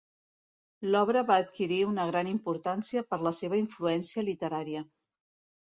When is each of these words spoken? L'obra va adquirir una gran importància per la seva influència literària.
L'obra 0.95 1.23
va 1.27 1.35
adquirir 1.41 1.77
una 1.89 2.07
gran 2.11 2.31
importància 2.31 3.05
per 3.11 3.21
la 3.29 3.35
seva 3.43 3.63
influència 3.63 4.29
literària. 4.31 4.87